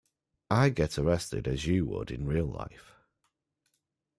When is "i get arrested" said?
0.49-1.47